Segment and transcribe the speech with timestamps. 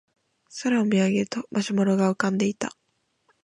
[0.63, 2.75] 空を見上げるとマシュマロが浮かんでいた